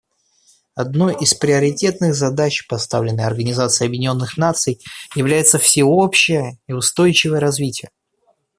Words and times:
Одной 0.73 1.15
из 1.21 1.35
приоритетных 1.35 2.15
задач, 2.15 2.65
поставленных 2.67 3.23
Организацией 3.27 3.85
Объединенных 3.89 4.35
Наций, 4.35 4.79
является 5.13 5.59
всеобщее 5.59 6.57
и 6.65 6.73
устойчивое 6.73 7.39
развитие. 7.39 7.91